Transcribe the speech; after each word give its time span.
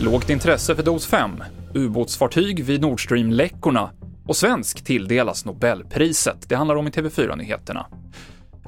Lågt 0.00 0.30
intresse 0.30 0.76
för 0.76 0.82
dos 0.82 1.06
5, 1.06 1.30
ubåtsfartyg 1.74 2.64
vid 2.64 2.80
Nord 2.80 3.04
Stream-läckorna 3.06 3.90
och 4.26 4.36
svensk 4.36 4.84
tilldelas 4.84 5.44
Nobelpriset. 5.44 6.48
Det 6.48 6.54
handlar 6.54 6.76
om 6.76 6.86
i 6.86 6.90
TV4-nyheterna. 6.90 7.86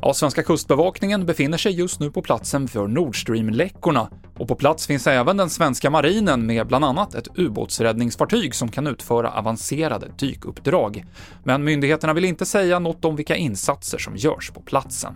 Ja, 0.02 0.14
svenska 0.14 0.42
kustbevakningen 0.42 1.26
befinner 1.26 1.58
sig 1.58 1.72
just 1.72 2.00
nu 2.00 2.10
på 2.10 2.22
platsen 2.22 2.68
för 2.68 2.86
Nord 2.86 3.16
Stream-läckorna 3.16 4.08
och 4.38 4.48
på 4.48 4.54
plats 4.54 4.86
finns 4.86 5.06
även 5.06 5.36
den 5.36 5.50
svenska 5.50 5.90
marinen 5.90 6.46
med 6.46 6.66
bland 6.66 6.84
annat 6.84 7.14
ett 7.14 7.28
ubåtsräddningsfartyg 7.34 8.54
som 8.54 8.68
kan 8.68 8.86
utföra 8.86 9.30
avancerade 9.30 10.06
dykuppdrag. 10.18 11.04
Men 11.44 11.64
myndigheterna 11.64 12.12
vill 12.12 12.24
inte 12.24 12.46
säga 12.46 12.78
något 12.78 13.04
om 13.04 13.16
vilka 13.16 13.36
insatser 13.36 13.98
som 13.98 14.16
görs 14.16 14.50
på 14.50 14.60
platsen. 14.60 15.14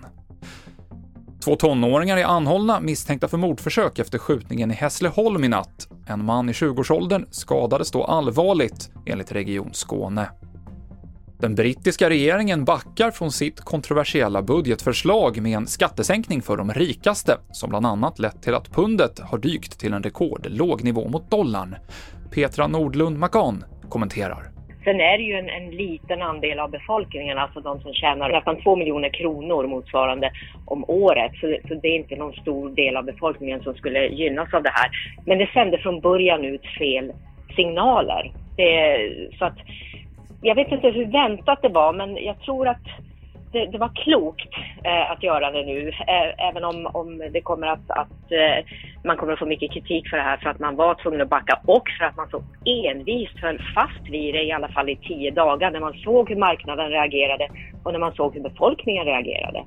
Två 1.44 1.56
tonåringar 1.56 2.16
är 2.16 2.24
anhållna 2.24 2.80
misstänkta 2.80 3.28
för 3.28 3.36
mordförsök 3.38 3.98
efter 3.98 4.18
skjutningen 4.18 4.70
i 4.70 4.74
Hässleholm 4.74 5.44
i 5.44 5.48
natt. 5.48 5.88
En 6.06 6.24
man 6.24 6.48
i 6.48 6.52
20-årsåldern 6.52 7.26
skadades 7.30 7.90
då 7.90 8.04
allvarligt, 8.04 8.90
enligt 9.06 9.32
Region 9.32 9.70
Skåne. 9.72 10.30
Den 11.38 11.54
brittiska 11.54 12.10
regeringen 12.10 12.64
backar 12.64 13.10
från 13.10 13.32
sitt 13.32 13.60
kontroversiella 13.60 14.42
budgetförslag 14.42 15.42
med 15.42 15.56
en 15.56 15.66
skattesänkning 15.66 16.42
för 16.42 16.56
de 16.56 16.72
rikaste, 16.72 17.38
som 17.52 17.70
bland 17.70 17.86
annat 17.86 18.18
lett 18.18 18.42
till 18.42 18.54
att 18.54 18.70
pundet 18.70 19.20
har 19.20 19.38
dykt 19.38 19.78
till 19.78 19.92
en 19.92 20.02
rekordlåg 20.02 20.84
nivå 20.84 21.08
mot 21.08 21.30
dollarn. 21.30 21.76
Petra 22.30 22.66
Nordlund 22.66 23.18
Makan 23.18 23.64
kommenterar. 23.88 24.59
Sen 24.84 25.00
är 25.00 25.18
det 25.18 25.24
ju 25.24 25.34
en, 25.34 25.48
en, 25.48 25.70
liten 25.70 26.22
andel 26.22 26.58
av 26.58 26.70
befolkningen, 26.70 27.38
alltså 27.38 27.60
de 27.60 27.80
som 27.80 27.92
tjänar 27.94 28.28
nästan 28.28 28.62
två 28.62 28.76
miljoner 28.76 29.08
kronor 29.08 29.66
motsvarande 29.66 30.30
om 30.64 30.84
året. 30.88 31.32
Så, 31.40 31.56
så, 31.68 31.74
det 31.74 31.88
är 31.88 31.96
inte 31.96 32.16
någon 32.16 32.32
stor 32.32 32.70
del 32.70 32.96
av 32.96 33.04
befolkningen 33.04 33.62
som 33.62 33.74
skulle 33.74 34.06
gynnas 34.06 34.54
av 34.54 34.62
det 34.62 34.72
här. 34.74 34.90
Men 35.26 35.38
det 35.38 35.50
sände 35.52 35.78
från 35.78 36.00
början 36.00 36.44
ut 36.44 36.66
fel 36.78 37.12
signaler. 37.56 38.32
Det, 38.56 38.98
så 39.38 39.44
att, 39.44 39.58
jag 40.42 40.54
vet 40.54 40.72
inte 40.72 40.88
hur 40.88 41.06
väntat 41.06 41.62
det 41.62 41.68
var, 41.68 41.92
men 41.92 42.16
jag 42.16 42.40
tror 42.40 42.68
att 42.68 42.86
det, 43.52 43.66
det, 43.66 43.78
var 43.78 43.90
klokt 44.04 44.54
eh, 44.84 45.10
att 45.10 45.22
göra 45.22 45.50
det 45.50 45.62
nu, 45.66 45.88
eh, 45.88 46.48
även 46.48 46.64
om, 46.64 46.86
om 46.86 47.18
det 47.32 47.40
kommer 47.40 47.66
att, 47.66 47.90
att 47.90 48.32
eh, 48.32 48.64
man 49.04 49.16
kommer 49.16 49.32
att 49.32 49.38
få 49.38 49.46
mycket 49.46 49.72
kritik 49.72 50.08
för 50.08 50.16
det 50.16 50.22
här 50.22 50.36
för 50.36 50.50
att 50.50 50.58
man 50.58 50.76
var 50.76 50.94
tvungen 50.94 51.20
att 51.20 51.28
backa 51.28 51.60
och 51.66 51.88
för 51.98 52.04
att 52.04 52.16
man 52.16 52.28
så 52.30 52.42
envist 52.64 53.38
höll 53.38 53.58
fast 53.74 54.08
vid 54.10 54.34
det 54.34 54.42
i 54.42 54.52
alla 54.52 54.68
fall 54.68 54.88
i 54.88 54.96
tio 54.96 55.30
dagar 55.30 55.70
när 55.70 55.80
man 55.80 55.92
såg 55.92 56.28
hur 56.28 56.36
marknaden 56.36 56.88
reagerade 56.90 57.48
och 57.84 57.92
när 57.92 58.00
man 58.00 58.12
såg 58.12 58.34
hur 58.34 58.42
befolkningen 58.42 59.04
reagerade. 59.04 59.64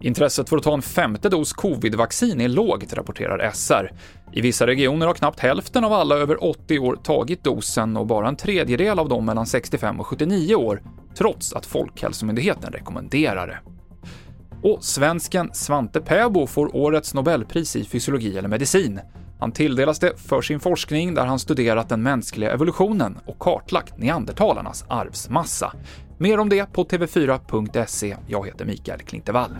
Intresset 0.00 0.48
för 0.48 0.56
att 0.56 0.62
ta 0.62 0.74
en 0.74 0.82
femte 0.82 1.28
dos 1.28 1.52
covid-vaccin 1.52 2.40
är 2.40 2.48
lågt, 2.48 2.92
rapporterar 2.94 3.50
SR. 3.50 3.90
I 4.32 4.40
vissa 4.40 4.66
regioner 4.66 5.06
har 5.06 5.14
knappt 5.14 5.40
hälften 5.40 5.84
av 5.84 5.92
alla 5.92 6.14
över 6.14 6.44
80 6.44 6.78
år 6.78 6.96
tagit 6.96 7.44
dosen 7.44 7.96
och 7.96 8.06
bara 8.06 8.28
en 8.28 8.36
tredjedel 8.36 8.98
av 8.98 9.08
dem 9.08 9.26
mellan 9.26 9.46
65 9.46 10.00
och 10.00 10.06
79 10.06 10.54
år, 10.54 10.80
trots 11.18 11.52
att 11.52 11.66
Folkhälsomyndigheten 11.66 12.72
rekommenderar 12.72 13.46
det. 13.46 13.58
Och 14.62 14.84
svensken 14.84 15.50
Svante 15.52 16.00
Pääbo 16.00 16.46
får 16.46 16.76
årets 16.76 17.14
Nobelpris 17.14 17.76
i 17.76 17.84
fysiologi 17.84 18.38
eller 18.38 18.48
medicin. 18.48 19.00
Han 19.38 19.52
tilldelas 19.52 19.98
det 19.98 20.20
för 20.20 20.42
sin 20.42 20.60
forskning 20.60 21.14
där 21.14 21.26
han 21.26 21.38
studerat 21.38 21.88
den 21.88 22.02
mänskliga 22.02 22.52
evolutionen 22.52 23.18
och 23.26 23.38
kartlagt 23.38 23.98
neandertalarnas 23.98 24.84
arvsmassa. 24.88 25.72
Mer 26.18 26.38
om 26.38 26.48
det 26.48 26.72
på 26.72 26.84
tv4.se. 26.84 28.16
Jag 28.26 28.46
heter 28.46 28.64
Mikael 28.64 29.00
Klintevall. 29.00 29.50